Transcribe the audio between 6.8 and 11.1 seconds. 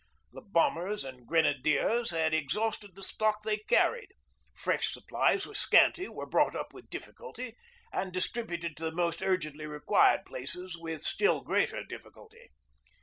difficulty, and distributed to the most urgently required places with